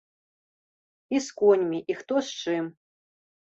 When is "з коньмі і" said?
1.25-1.99